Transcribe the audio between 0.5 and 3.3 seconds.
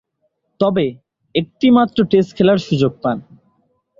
তবে, একটিমাত্র টেস্ট খেলার সুযোগ পান।